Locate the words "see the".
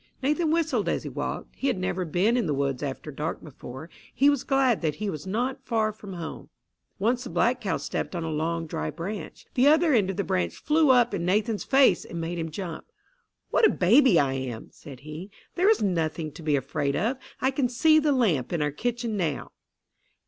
17.69-18.11